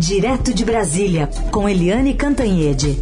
[0.00, 2.96] Direto de Brasília, com Eliane Cantanhede.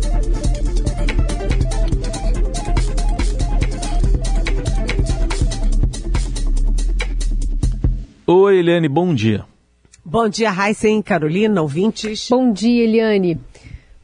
[8.26, 9.44] Oi, Eliane, bom dia.
[10.04, 12.26] Bom dia, Heisen, Carolina, ouvintes.
[12.28, 13.38] Bom dia, Eliane.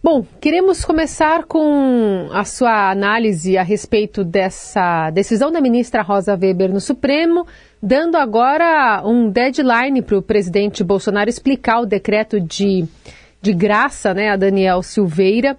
[0.05, 6.71] Bom, queremos começar com a sua análise a respeito dessa decisão da ministra Rosa Weber
[6.71, 7.47] no Supremo,
[7.83, 12.85] dando agora um deadline para o presidente Bolsonaro explicar o decreto de,
[13.41, 15.57] de graça né, a Daniel Silveira,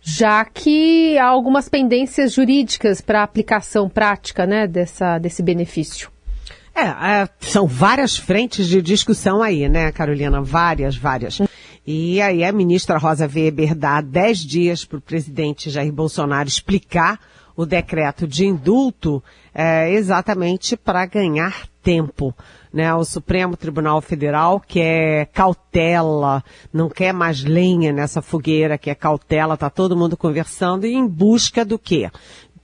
[0.00, 6.10] já que há algumas pendências jurídicas para aplicação prática né, dessa, desse benefício.
[6.74, 10.40] É, é, são várias frentes de discussão aí, né, Carolina?
[10.40, 11.42] Várias, várias.
[11.86, 17.18] E aí a ministra Rosa Weber dá 10 dias para o presidente Jair Bolsonaro explicar
[17.56, 19.22] o decreto de indulto
[19.52, 22.34] é, exatamente para ganhar tempo.
[22.72, 29.58] Né, o Supremo Tribunal Federal quer cautela, não quer mais lenha nessa fogueira, quer cautela,
[29.58, 32.10] tá todo mundo conversando e em busca do quê?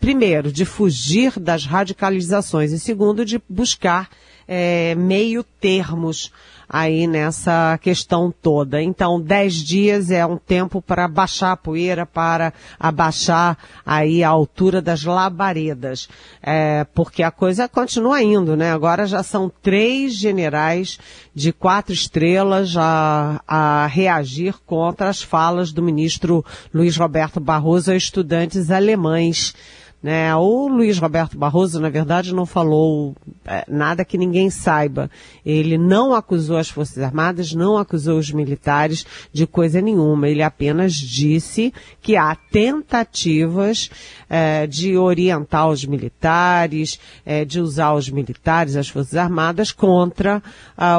[0.01, 4.09] Primeiro, de fugir das radicalizações e segundo, de buscar
[4.49, 6.33] é, meio termos
[6.69, 8.83] aí nessa questão toda.
[8.83, 14.83] Então, dez dias é um tempo para baixar a poeira, para abaixar aí a altura
[14.83, 16.09] das labaredas,
[16.43, 18.71] é, porque a coisa continua indo, né?
[18.71, 20.99] Agora já são três generais
[21.35, 27.97] de quatro estrelas a, a reagir contra as falas do ministro Luiz Roberto Barroso a
[27.97, 29.55] estudantes alemães
[30.01, 30.35] né?
[30.37, 35.11] O Luiz Roberto Barroso, na verdade, não falou é, nada que ninguém saiba.
[35.45, 40.29] Ele não acusou as Forças Armadas, não acusou os militares de coisa nenhuma.
[40.29, 43.91] Ele apenas disse que há tentativas
[44.31, 50.41] é, de orientar os militares, é, de usar os militares, as Forças Armadas, contra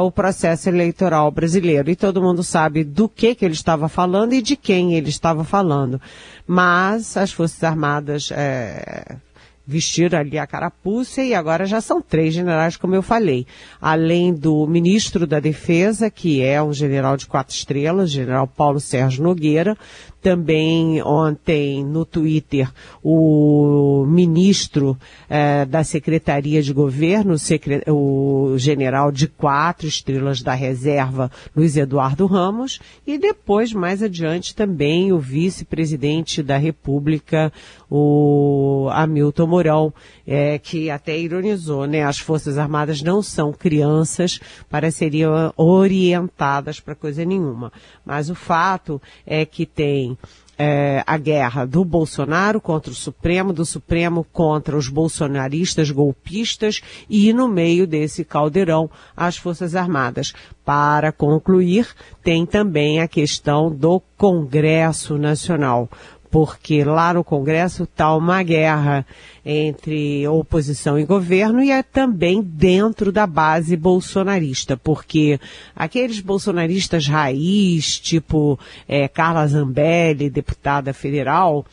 [0.02, 1.89] o processo eleitoral brasileiro.
[1.89, 5.45] E todo mundo sabe do que, que ele estava falando e de quem ele estava
[5.45, 6.02] falando
[6.52, 8.31] mas as Forças Armadas
[8.90, 9.18] é,
[9.70, 13.46] vestiram ali a carapuça e agora já são três generais, como eu falei.
[13.80, 19.24] Além do ministro da Defesa, que é um general de quatro estrelas, general Paulo Sérgio
[19.24, 19.78] Nogueira,
[20.22, 22.70] também ontem no Twitter
[23.02, 24.98] o ministro
[25.30, 27.36] eh, da Secretaria de Governo,
[27.88, 35.14] o general de quatro estrelas da reserva, Luiz Eduardo Ramos, e depois, mais adiante, também
[35.14, 37.52] o vice-presidente da República,
[37.90, 39.93] o Hamilton Mourão,
[40.25, 42.03] eh, que até ironizou, né?
[42.03, 44.39] As Forças Armadas não são crianças
[44.70, 45.23] para serem
[45.58, 47.71] orientadas para coisa nenhuma.
[48.05, 50.17] Mas o fato é que tem
[50.58, 57.31] é, a guerra do Bolsonaro contra o Supremo, do Supremo contra os bolsonaristas golpistas e,
[57.31, 60.33] no meio desse caldeirão, as Forças Armadas.
[60.65, 61.87] Para concluir,
[62.23, 65.89] tem também a questão do Congresso Nacional
[66.30, 69.06] porque lá no Congresso está uma guerra
[69.44, 75.39] entre oposição e governo e é também dentro da base bolsonarista, porque
[75.76, 81.66] aqueles bolsonaristas raiz, tipo é, Carla Zambelli, deputada federal,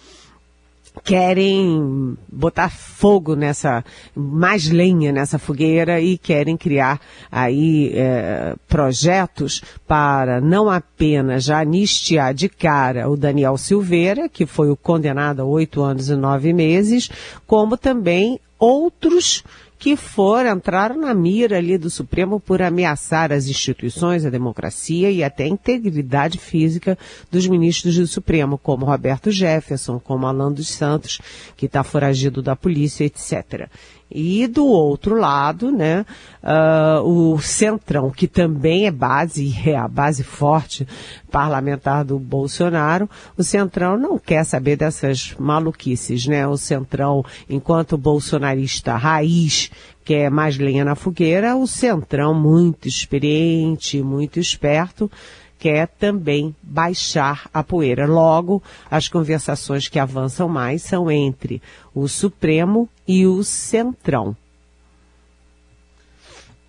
[1.04, 3.84] querem botar fogo nessa,
[4.14, 12.48] mais lenha nessa fogueira e querem criar aí é, projetos para não apenas anistiar de
[12.48, 17.10] cara o Daniel Silveira, que foi o condenado a oito anos e nove meses,
[17.46, 19.44] como também outros
[19.78, 25.22] que foram, entraram na mira ali do Supremo por ameaçar as instituições, a democracia e
[25.22, 26.98] até a integridade física
[27.30, 31.20] dos ministros do Supremo, como Roberto Jefferson, como Alan dos Santos,
[31.56, 33.68] que está foragido da polícia, etc.
[34.10, 36.06] E do outro lado, né,
[36.42, 40.86] uh, o Centrão, que também é base, é a base forte
[41.30, 46.46] parlamentar do Bolsonaro, o Centrão não quer saber dessas maluquices, né?
[46.46, 49.70] O Centrão, enquanto bolsonarista raiz,
[50.06, 55.10] quer mais lenha na fogueira, o Centrão, muito experiente, muito esperto,
[55.58, 58.06] quer também baixar a poeira.
[58.06, 61.60] Logo, as conversações que avançam mais são entre
[61.92, 64.36] o Supremo e o Centrão.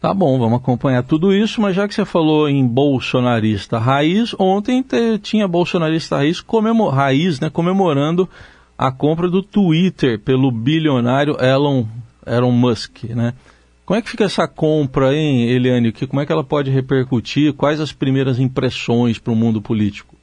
[0.02, 4.82] Tá bom, vamos acompanhar tudo isso, mas já que você falou em bolsonarista raiz, ontem
[4.82, 8.28] te, tinha bolsonarista raiz, comemor, raiz né, comemorando
[8.76, 11.86] a compra do Twitter pelo bilionário Elon,
[12.28, 13.34] Elon Musk, né?
[13.86, 15.94] Como é que fica essa compra, hein, Eliane?
[15.94, 17.54] Como é que ela pode repercutir?
[17.54, 20.18] Quais as primeiras impressões para o mundo político?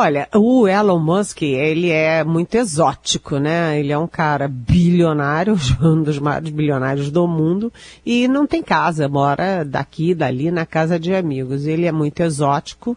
[0.00, 3.80] Olha, o Elon Musk, ele é muito exótico, né?
[3.80, 7.72] Ele é um cara bilionário, um dos maiores bilionários do mundo,
[8.06, 11.66] e não tem casa, mora daqui, dali, na casa de amigos.
[11.66, 12.96] Ele é muito exótico,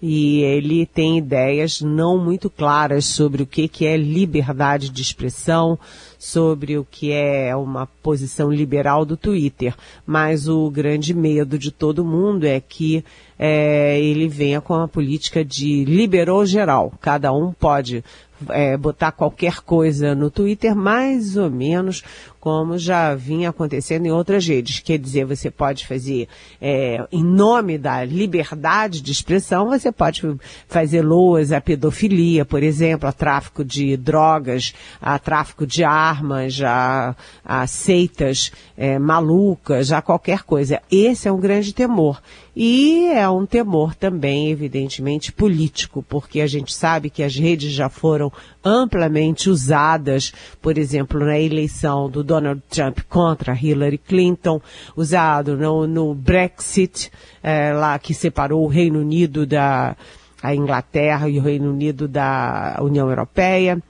[0.00, 5.78] e ele tem ideias não muito claras sobre o que, que é liberdade de expressão,
[6.18, 9.74] sobre o que é uma posição liberal do Twitter.
[10.06, 13.04] Mas o grande medo de todo mundo é que
[13.38, 16.92] é, ele venha com a política de liberou geral.
[17.00, 18.04] Cada um pode
[18.50, 22.02] é, botar qualquer coisa no Twitter, mais ou menos
[22.40, 24.80] como já vinha acontecendo em outras redes.
[24.80, 26.28] Quer dizer, você pode fazer,
[26.60, 30.22] é, em nome da liberdade de expressão, você pode
[30.68, 37.16] fazer loas à pedofilia, por exemplo, a tráfico de drogas, a tráfico de armas, a,
[37.44, 40.80] a seitas é, malucas, a qualquer coisa.
[40.90, 42.20] Esse é um grande temor.
[42.58, 47.90] E é um temor também, evidentemente, político, porque a gente sabe que as redes já
[47.90, 48.32] foram
[48.64, 52.35] amplamente usadas, por exemplo, na eleição do Donald
[52.68, 54.60] Trump contra Hillary Clinton,
[54.96, 57.10] usado no, no Brexit,
[57.42, 59.96] é, lá que separou o Reino Unido da
[60.42, 63.82] a Inglaterra e o Reino Unido da União Europeia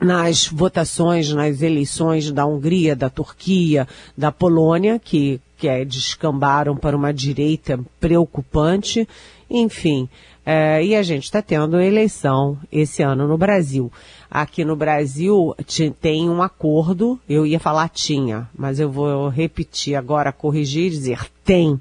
[0.00, 3.86] nas votações, nas eleições da Hungria, da Turquia,
[4.16, 9.06] da Polônia, que que é, descambaram para uma direita preocupante,
[9.48, 10.08] enfim.
[10.52, 13.88] É, e a gente está tendo eleição esse ano no Brasil.
[14.28, 15.54] Aqui no Brasil
[16.00, 21.30] tem um acordo, eu ia falar tinha, mas eu vou repetir agora, corrigir e dizer
[21.44, 21.78] tem.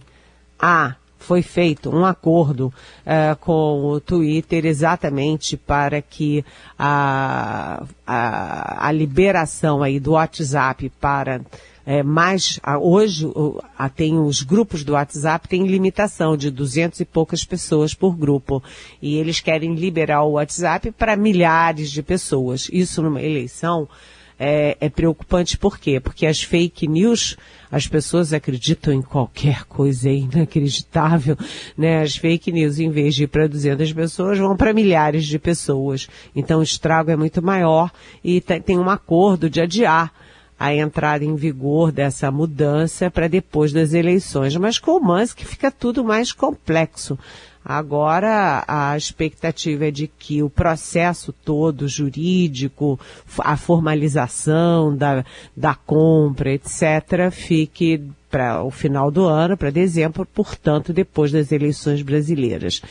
[0.59, 2.71] Ah, foi feito um acordo
[3.07, 6.45] uh, com o Twitter exatamente para que
[6.77, 11.41] a, a, a liberação aí do WhatsApp para
[11.89, 13.27] é, mais, hoje
[13.75, 18.61] a, tem os grupos do WhatsApp têm limitação de duzentos e poucas pessoas por grupo.
[19.01, 22.69] E eles querem liberar o WhatsApp para milhares de pessoas.
[22.71, 23.89] Isso numa eleição
[24.37, 25.99] é, é, preocupante por quê?
[25.99, 27.35] Porque as fake news,
[27.71, 31.35] as pessoas acreditam em qualquer coisa, é inacreditável,
[31.75, 32.03] né?
[32.03, 36.07] As fake news, em vez de ir para 200 pessoas, vão para milhares de pessoas.
[36.35, 37.91] Então o estrago é muito maior
[38.23, 40.13] e tem um acordo de adiar
[40.59, 44.55] a entrada em vigor dessa mudança para depois das eleições.
[44.57, 47.17] Mas com o Musk fica tudo mais complexo.
[47.63, 52.99] Agora a expectativa é de que o processo todo jurídico,
[53.39, 55.23] a formalização da,
[55.55, 62.01] da compra, etc., fique para o final do ano, para dezembro, portanto, depois das eleições
[62.01, 62.81] brasileiras.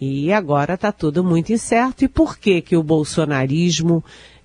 [0.00, 2.04] E agora está tudo muito incerto.
[2.04, 4.02] E por que que o bolsonarismo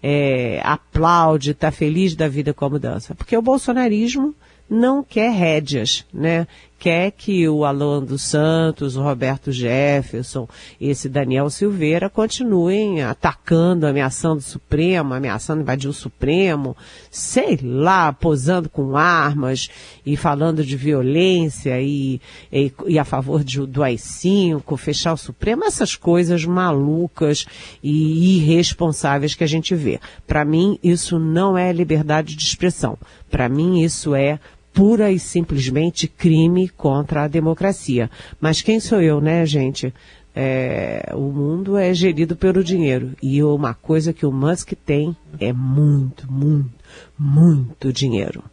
[0.08, 3.16] é, aplaude, está feliz da vida com a mudança?
[3.16, 4.36] Porque o bolsonarismo
[4.70, 6.46] não quer rédeas, né?
[6.78, 10.48] Quer que o Alan dos Santos, o Roberto Jefferson,
[10.80, 16.76] esse Daniel Silveira continuem atacando, ameaçando o Supremo, ameaçando invadir o Supremo,
[17.10, 19.70] sei lá, posando com armas
[20.06, 25.66] e falando de violência e, e, e a favor de, do AI-5, fechar o Supremo,
[25.66, 27.46] essas coisas malucas
[27.84, 30.00] e irresponsáveis que a gente vê.
[30.28, 32.98] Para mim, isso não é liberdade de expressão.
[33.30, 34.40] Para mim, isso é
[34.76, 38.12] pura e simplesmente crime contra a democracia.
[38.42, 39.94] Mas quem sou eu, né, gente?
[40.36, 43.14] É, o mundo é gerido pelo dinheiro.
[43.24, 46.74] E uma coisa que o Musk tem é muito, muito,
[47.18, 48.44] muito dinheiro.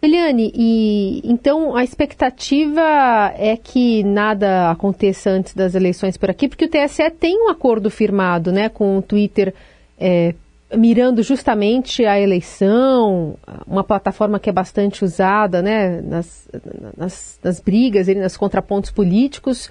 [0.00, 2.80] Eliane, e então a expectativa
[3.36, 7.90] é que nada aconteça antes das eleições por aqui, porque o TSE tem um acordo
[7.90, 9.52] firmado né, com o Twitter
[9.98, 10.34] é,
[10.76, 16.48] mirando justamente a eleição, uma plataforma que é bastante usada né, nas,
[16.96, 19.70] nas, nas brigas, nas contrapontos políticos.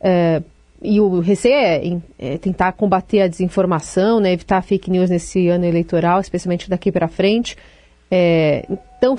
[0.00, 0.42] É,
[0.80, 5.64] e o receio é, é, tentar combater a desinformação, né, evitar fake news nesse ano
[5.64, 7.56] eleitoral, especialmente daqui para frente.
[8.10, 8.64] É,
[8.96, 9.16] então,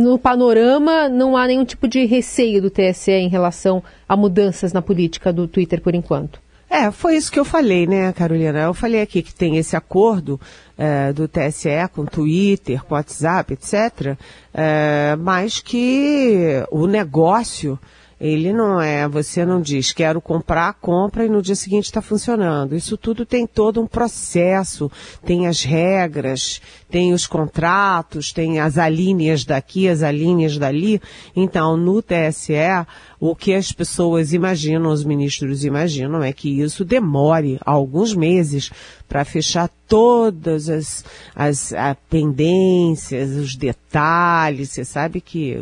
[0.00, 4.80] no panorama, não há nenhum tipo de receio do TSE em relação a mudanças na
[4.80, 6.43] política do Twitter por enquanto.
[6.74, 8.62] É, foi isso que eu falei, né, Carolina?
[8.62, 10.40] Eu falei aqui que tem esse acordo
[10.76, 14.18] é, do TSE com Twitter, com WhatsApp, etc.,
[14.52, 17.78] é, mas que o negócio
[18.20, 22.76] ele não é, você não diz, quero comprar, compra e no dia seguinte está funcionando.
[22.76, 24.90] Isso tudo tem todo um processo,
[25.24, 31.00] tem as regras, tem os contratos, tem as alíneas daqui, as alíneas dali.
[31.34, 32.86] Então, no TSE,
[33.18, 38.70] o que as pessoas imaginam, os ministros imaginam, é que isso demore alguns meses
[39.08, 41.04] para fechar todas as,
[41.34, 41.74] as
[42.08, 44.70] pendências, os detalhes.
[44.70, 45.56] Você sabe que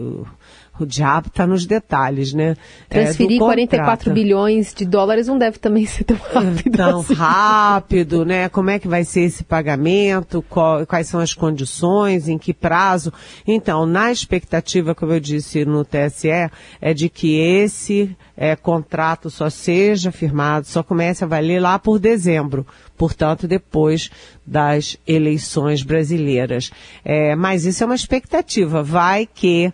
[0.80, 2.56] o diabo está nos detalhes, né?
[2.88, 6.76] Transferir é, 44 bilhões de dólares não deve também ser tão rápido.
[6.76, 7.14] Tão assim.
[7.14, 8.48] rápido, né?
[8.48, 10.42] Como é que vai ser esse pagamento?
[10.48, 12.26] Qual, quais são as condições?
[12.26, 13.12] Em que prazo?
[13.46, 16.50] Então, na expectativa, como eu disse no TSE,
[16.80, 21.98] é de que esse é, contrato só seja firmado, só comece a valer lá por
[21.98, 24.10] dezembro, portanto, depois
[24.46, 26.70] das eleições brasileiras.
[27.04, 28.82] É, mas isso é uma expectativa.
[28.82, 29.72] Vai que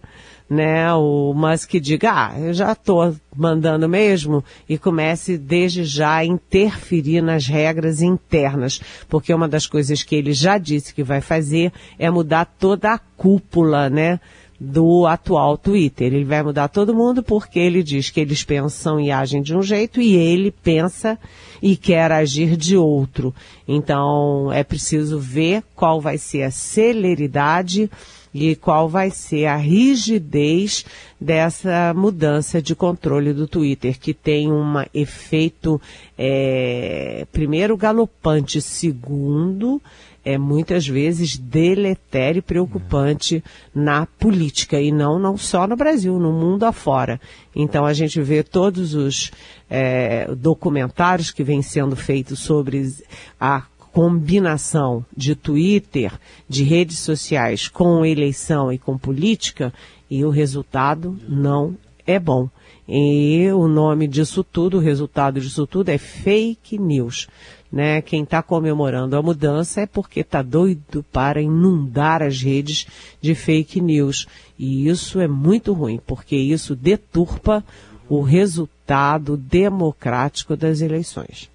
[0.48, 6.24] né, o Musk diga, ah, eu já estou mandando mesmo, e comece desde já a
[6.24, 11.72] interferir nas regras internas, porque uma das coisas que ele já disse que vai fazer
[11.98, 14.18] é mudar toda a cúpula, né,
[14.60, 16.12] do atual Twitter.
[16.12, 19.62] Ele vai mudar todo mundo porque ele diz que eles pensam e agem de um
[19.62, 21.18] jeito e ele pensa
[21.62, 23.32] e quer agir de outro.
[23.66, 27.88] Então é preciso ver qual vai ser a celeridade
[28.32, 30.84] e qual vai ser a rigidez
[31.20, 35.80] dessa mudança de controle do Twitter, que tem um efeito,
[36.16, 39.80] é, primeiro, galopante, segundo,
[40.24, 43.42] é muitas vezes deletério e preocupante
[43.74, 47.18] na política e não não só no Brasil, no mundo afora.
[47.56, 49.30] Então a gente vê todos os
[49.70, 52.94] é, documentários que vêm sendo feitos sobre
[53.40, 56.12] a combinação de Twitter,
[56.48, 59.72] de redes sociais com eleição e com política
[60.10, 61.76] e o resultado não
[62.06, 62.48] é bom.
[62.88, 67.28] E o nome disso tudo, o resultado disso tudo é fake news
[67.70, 68.00] né?
[68.00, 72.86] Quem está comemorando a mudança é porque está doido para inundar as redes
[73.20, 74.26] de fake news.
[74.58, 77.62] E isso é muito ruim, porque isso deturpa
[78.08, 81.50] o resultado democrático das eleições.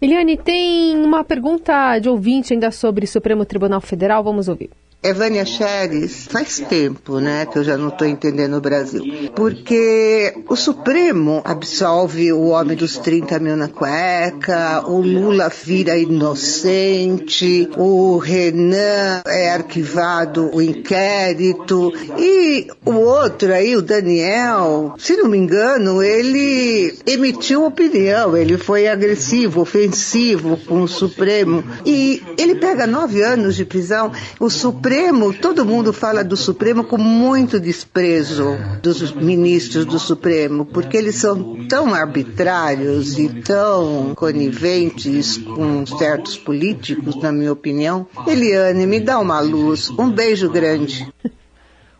[0.00, 4.70] Eliane, tem uma pergunta de ouvinte ainda sobre Supremo Tribunal Federal, vamos ouvir.
[5.06, 9.02] Evânia Xeres, faz tempo, né, que eu já não estou entendendo o Brasil.
[9.36, 17.70] Porque o Supremo absolve o homem dos 30 mil na cueca, o Lula vira inocente,
[17.76, 25.38] o Renan é arquivado o inquérito, e o outro aí, o Daniel, se não me
[25.38, 33.22] engano, ele emitiu opinião, ele foi agressivo, ofensivo com o Supremo, e ele pega nove
[33.22, 34.10] anos de prisão.
[34.40, 40.64] O Supremo Supremo, todo mundo fala do Supremo com muito desprezo dos ministros do Supremo,
[40.64, 48.06] porque eles são tão arbitrários e tão coniventes com certos políticos, na minha opinião.
[48.26, 49.90] Eliane, me dá uma luz.
[49.90, 51.06] Um beijo grande.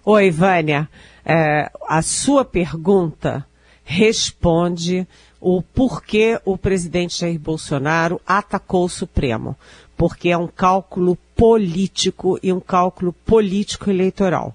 [0.02, 0.88] Oi, Vânia.
[1.22, 3.44] É, a sua pergunta
[3.84, 5.06] responde
[5.38, 9.54] o porquê o presidente Jair Bolsonaro atacou o Supremo
[9.96, 14.54] porque é um cálculo político e um cálculo político eleitoral.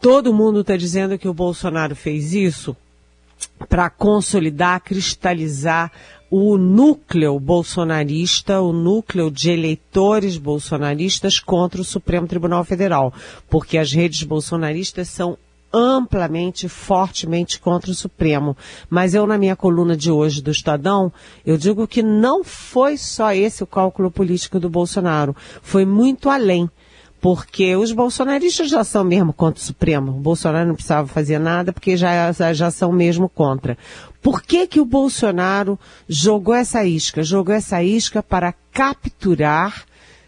[0.00, 2.76] Todo mundo está dizendo que o Bolsonaro fez isso
[3.68, 5.90] para consolidar, cristalizar
[6.30, 13.14] o núcleo bolsonarista, o núcleo de eleitores bolsonaristas contra o Supremo Tribunal Federal,
[13.48, 15.38] porque as redes bolsonaristas são
[15.74, 18.56] amplamente, fortemente contra o Supremo.
[18.88, 21.12] Mas eu, na minha coluna de hoje do Estadão,
[21.44, 25.34] eu digo que não foi só esse o cálculo político do Bolsonaro.
[25.60, 26.70] Foi muito além.
[27.20, 30.10] Porque os bolsonaristas já são mesmo contra o Supremo.
[30.10, 33.78] O Bolsonaro não precisava fazer nada porque já, já são mesmo contra.
[34.20, 37.22] Por que que o Bolsonaro jogou essa isca?
[37.22, 39.86] Jogou essa isca para capturar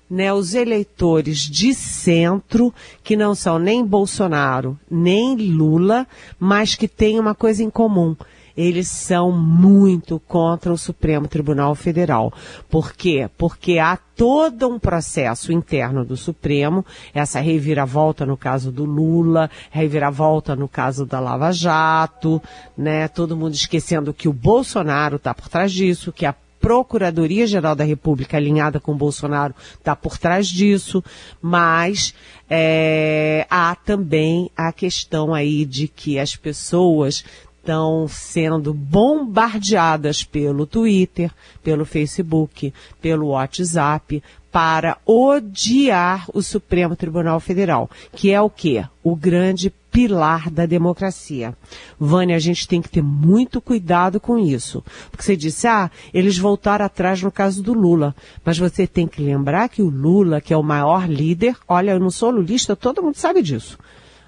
[0.09, 2.73] né, os eleitores de centro,
[3.03, 6.07] que não são nem Bolsonaro, nem Lula,
[6.39, 8.17] mas que têm uma coisa em comum.
[8.57, 12.33] Eles são muito contra o Supremo Tribunal Federal.
[12.71, 13.29] Por quê?
[13.37, 16.83] Porque há todo um processo interno do Supremo,
[17.13, 22.43] essa reviravolta no caso do Lula, reviravolta no caso da Lava Jato,
[22.79, 23.09] né?
[23.09, 28.37] Todo mundo esquecendo que o Bolsonaro está por trás disso, que a Procuradoria-Geral da República,
[28.37, 31.03] alinhada com Bolsonaro, está por trás disso,
[31.41, 32.15] mas
[32.49, 37.25] é, há também a questão aí de que as pessoas
[37.61, 41.33] estão sendo bombardeadas pelo Twitter,
[41.65, 42.73] pelo Facebook,
[43.03, 44.23] pelo WhatsApp,
[44.53, 48.85] para odiar o Supremo Tribunal Federal, que é o quê?
[49.03, 51.57] O grande pilar da democracia.
[51.99, 54.85] Vânia, a gente tem que ter muito cuidado com isso.
[55.11, 58.15] Porque você disse, ah, eles voltaram atrás no caso do Lula.
[58.45, 61.99] Mas você tem que lembrar que o Lula, que é o maior líder, olha, eu
[61.99, 63.79] não sou lulista, todo mundo sabe disso.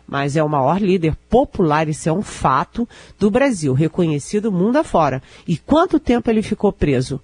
[0.07, 5.23] Mas é o maior líder popular, isso é um fato, do Brasil, reconhecido mundo afora.
[5.47, 7.21] E quanto tempo ele ficou preso?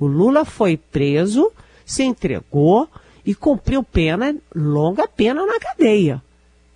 [0.00, 1.52] O Lula foi preso
[1.86, 2.88] se entregou
[3.24, 6.20] e cumpriu pena, longa pena na cadeia.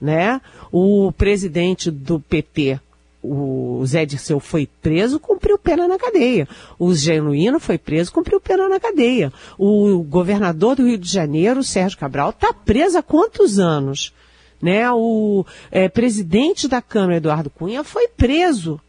[0.01, 0.41] Né?
[0.71, 2.81] O presidente do PT,
[3.23, 6.49] o Zé Dirceu, foi preso, cumpriu pena na cadeia.
[6.79, 9.33] O Genuíno foi preso, cumpriu pena na cadeia.
[9.59, 14.13] O governador do Rio de Janeiro, Sérgio Cabral, está preso há quantos anos?
[14.61, 14.91] Né?
[14.91, 18.81] O é, presidente da Câmara, Eduardo Cunha, foi preso,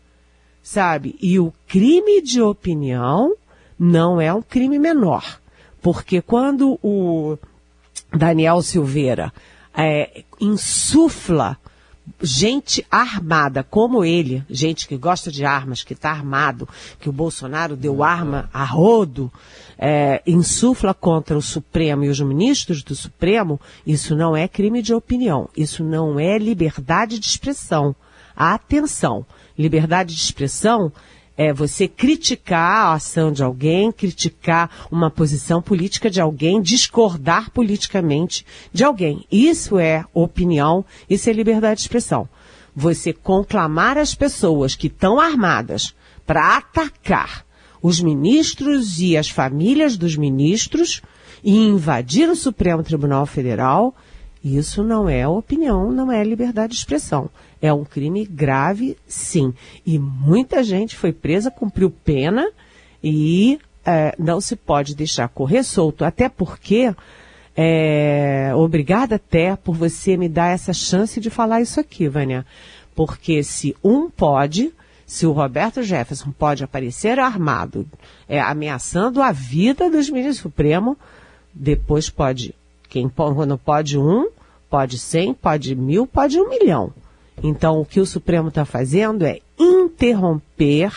[0.63, 1.15] sabe?
[1.21, 3.35] E o crime de opinião
[3.77, 5.39] não é um crime menor.
[5.81, 7.37] Porque quando o
[8.11, 9.31] Daniel Silveira
[9.79, 11.57] é, insufla
[12.21, 16.67] gente armada como ele, gente que gosta de armas, que está armado,
[16.99, 19.31] que o Bolsonaro deu arma a rodo,
[19.77, 24.93] é, insufla contra o Supremo e os ministros do Supremo, isso não é crime de
[24.93, 27.95] opinião, isso não é liberdade de expressão.
[28.35, 29.25] Atenção,
[29.57, 30.91] liberdade de expressão
[31.39, 38.45] é você criticar a ação de alguém, criticar uma posição política de alguém, discordar politicamente
[38.73, 39.25] de alguém.
[39.31, 42.27] Isso é opinião, isso é liberdade de expressão.
[42.75, 45.95] Você conclamar as pessoas que estão armadas
[46.27, 47.45] para atacar
[47.81, 51.01] os ministros e as famílias dos ministros
[51.41, 53.95] e invadir o Supremo Tribunal Federal,
[54.43, 57.29] isso não é opinião, não é liberdade de expressão.
[57.61, 59.53] É um crime grave, sim.
[59.85, 62.49] E muita gente foi presa, cumpriu pena
[63.03, 66.05] e é, não se pode deixar correr solto.
[66.05, 66.93] Até porque,
[67.55, 72.45] é, obrigada até por você me dar essa chance de falar isso aqui, Vânia.
[72.95, 74.73] Porque se um pode,
[75.05, 77.85] se o Roberto Jefferson pode aparecer armado,
[78.27, 80.97] é, ameaçando a vida dos ministros do Supremo,
[81.53, 82.53] depois pode,
[82.87, 84.29] quem quando pode um,
[84.69, 86.93] pode cem, pode mil, pode um milhão.
[87.43, 90.91] Então, o que o Supremo está fazendo é interromper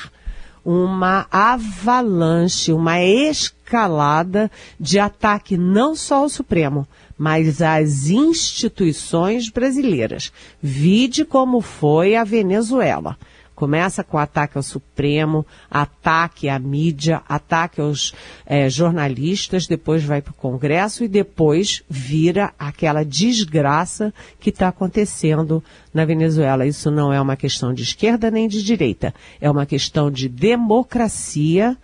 [0.65, 6.87] uma avalanche, uma escalada de ataque não só ao Supremo,
[7.19, 10.33] mas às instituições brasileiras.
[10.63, 13.17] Vide como foi a Venezuela.
[13.63, 18.13] Começa com ataque ao Supremo, ataque à mídia, ataque aos
[18.45, 25.63] é, jornalistas, depois vai para o Congresso e depois vira aquela desgraça que está acontecendo
[25.95, 26.67] na Venezuela.
[26.67, 31.77] Isso não é uma questão de esquerda nem de direita, é uma questão de democracia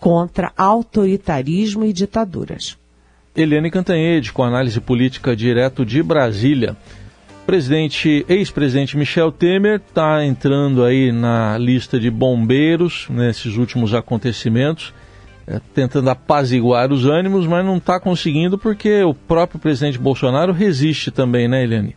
[0.00, 2.78] contra autoritarismo e ditaduras.
[3.36, 6.74] Eliane Cantanhede, com análise política direto de Brasília
[7.46, 14.92] presidente, ex-presidente Michel Temer está entrando aí na lista de bombeiros nesses últimos acontecimentos,
[15.46, 21.12] é, tentando apaziguar os ânimos, mas não está conseguindo porque o próprio presidente Bolsonaro resiste
[21.12, 21.94] também, né, Eliane?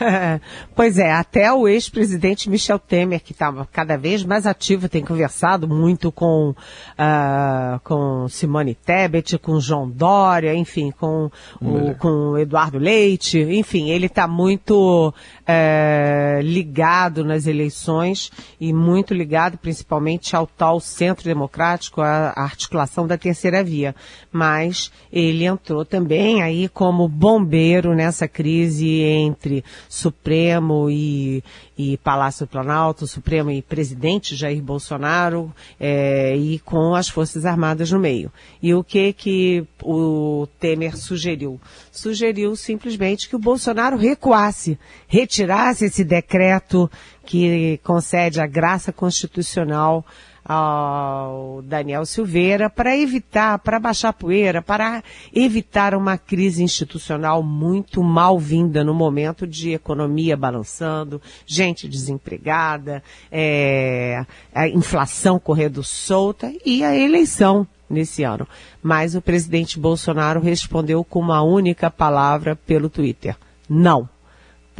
[0.74, 5.68] pois é, até o ex-presidente Michel Temer, que está cada vez mais ativo, tem conversado
[5.68, 13.38] muito com, uh, com Simone Tebet, com João Dória, enfim, com o, com Eduardo Leite,
[13.38, 21.24] enfim, ele está muito uh, ligado nas eleições e muito ligado principalmente ao tal centro
[21.24, 23.94] democrático, a, a articulação da terceira via.
[24.32, 31.42] Mas ele entrou também aí como bombeiro nessa crise entre Supremo e,
[31.76, 37.98] e Palácio Planalto, Supremo e presidente Jair Bolsonaro, é, e com as Forças Armadas no
[37.98, 38.32] meio.
[38.62, 41.60] E o que que o Temer sugeriu?
[41.90, 46.88] Sugeriu simplesmente que o Bolsonaro recuasse, retirasse esse decreto
[47.30, 50.04] que concede a graça constitucional
[50.44, 55.00] ao Daniel Silveira para evitar, para baixar poeira, para
[55.32, 64.66] evitar uma crise institucional muito mal-vinda no momento de economia balançando, gente desempregada, é, a
[64.66, 68.44] inflação correndo solta e a eleição nesse ano.
[68.82, 73.36] Mas o presidente Bolsonaro respondeu com uma única palavra pelo Twitter:
[73.68, 74.08] não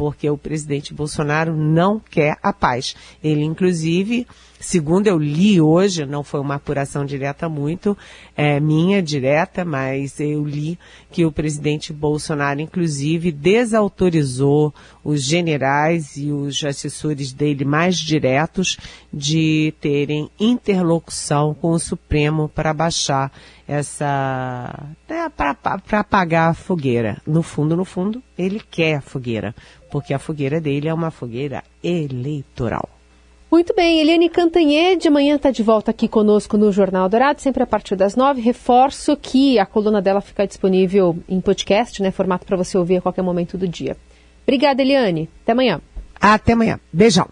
[0.01, 2.95] porque o presidente Bolsonaro não quer a paz.
[3.23, 4.25] Ele, inclusive,
[4.61, 7.97] segundo eu li hoje, não foi uma apuração direta muito,
[8.35, 10.79] é, minha direta, mas eu li
[11.11, 18.77] que o presidente Bolsonaro, inclusive, desautorizou os generais e os assessores dele mais diretos
[19.11, 23.31] de terem interlocução com o Supremo para baixar
[23.67, 24.87] essa.
[25.09, 27.21] Né, para apagar a fogueira.
[27.25, 29.53] No fundo, no fundo, ele quer a fogueira
[29.91, 33.00] porque a fogueira dele é uma fogueira eleitoral.
[33.51, 37.67] Muito bem, Eliane Cantanhede, amanhã está de volta aqui conosco no Jornal Dourado, sempre a
[37.67, 38.39] partir das nove.
[38.39, 42.11] Reforço que a coluna dela fica disponível em podcast, né?
[42.11, 43.97] Formato para você ouvir a qualquer momento do dia.
[44.43, 45.29] Obrigada, Eliane.
[45.43, 45.81] Até amanhã.
[46.17, 46.79] Até amanhã.
[46.93, 47.27] Beijão.